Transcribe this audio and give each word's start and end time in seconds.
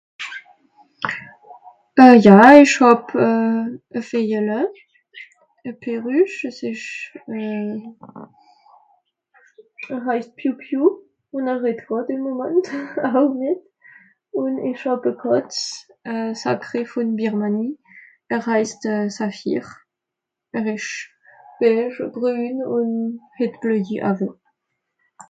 euh 2.01 2.15
ja 2.25 2.37
ìsch 2.61 2.77
hàb 2.83 3.03
euh 3.27 3.61
a 3.97 3.99
vìjele 4.07 4.61
a 5.69 5.71
perruche 5.81 6.41
à 6.49 6.49
s'esch 6.57 6.87
euh 7.37 7.73
er 9.93 9.99
heisst 10.05 10.31
pioupiou 10.39 10.87
ùn 11.35 11.45
er 11.53 11.59
ret 11.63 11.79
gràd 11.87 12.07
ìm 12.13 12.21
momant 12.25 12.65
auch 13.17 13.33
nìt 13.41 13.59
ùn 14.41 14.53
esch 14.69 14.85
hàb 14.89 15.01
à 15.11 15.13
kàtz 15.21 15.57
a 16.13 16.15
sacrée 16.43 16.85
vòn 16.91 17.09
birmanie 17.17 17.79
er 18.33 18.41
haisst 18.49 18.81
saphire 19.17 19.71
er 20.57 20.65
esch 20.75 20.91
beische 21.59 22.01
o 22.03 22.07
grün 22.15 22.57
ùn 22.77 22.89
het 23.39 23.53
bleuji 23.61 23.97
awe 24.09 24.27